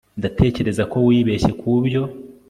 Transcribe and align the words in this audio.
ndatekereza 0.19 0.83
ko 0.91 0.97
wibeshye 1.07 1.51
kubyo 1.61 2.01